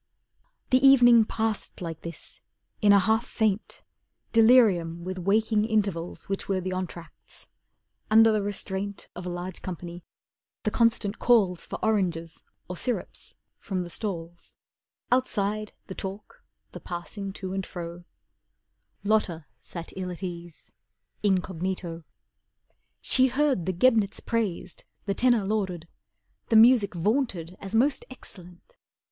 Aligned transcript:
The 0.71 0.79
evening 0.83 1.25
passed 1.25 1.79
like 1.79 2.01
this, 2.01 2.41
in 2.81 2.91
a 2.91 2.97
half 2.97 3.23
faint, 3.23 3.83
Delirium 4.33 5.03
with 5.03 5.19
waking 5.19 5.63
intervals 5.65 6.27
Which 6.27 6.49
were 6.49 6.59
the 6.59 6.71
entr'acts. 6.73 7.47
Under 8.09 8.31
the 8.31 8.41
restraint 8.41 9.09
Of 9.15 9.27
a 9.27 9.29
large 9.29 9.61
company, 9.61 10.03
the 10.63 10.71
constant 10.71 11.19
calls 11.19 11.67
For 11.67 11.77
oranges 11.85 12.41
or 12.67 12.77
syrops 12.77 13.35
from 13.59 13.83
the 13.83 13.91
stalls 13.91 14.55
Outside, 15.11 15.71
the 15.85 15.93
talk, 15.93 16.43
the 16.71 16.79
passing 16.79 17.31
to 17.33 17.53
and 17.53 17.63
fro, 17.63 18.03
Lotta 19.03 19.45
sat 19.61 19.93
ill 19.95 20.09
at 20.09 20.23
ease, 20.23 20.71
incognito. 21.21 22.05
She 23.01 23.27
heard 23.27 23.67
the 23.67 23.71
Gebnitz 23.71 24.19
praised, 24.19 24.83
the 25.05 25.13
tenor 25.13 25.45
lauded, 25.45 25.87
The 26.49 26.55
music 26.55 26.95
vaunted 26.95 27.55
as 27.61 27.75
most 27.75 28.03
excellent. 28.09 28.77